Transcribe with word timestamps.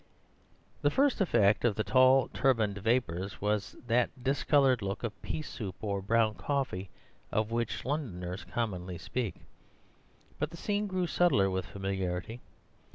"The 0.81 0.89
first 0.89 1.21
effect 1.21 1.63
of 1.63 1.75
the 1.75 1.83
tall 1.83 2.27
turbaned 2.29 2.79
vapours 2.79 3.39
was 3.39 3.75
that 3.85 4.09
discoloured 4.23 4.81
look 4.81 5.03
of 5.03 5.21
pea 5.21 5.43
soup 5.43 5.75
or 5.83 6.01
coffee 6.39 6.89
brown 7.29 7.39
of 7.39 7.51
which 7.51 7.85
Londoners 7.85 8.43
commonly 8.43 8.97
speak. 8.97 9.35
But 10.39 10.49
the 10.49 10.57
scene 10.57 10.87
grew 10.87 11.05
subtler 11.05 11.51
with 11.51 11.67
familiarity. 11.67 12.41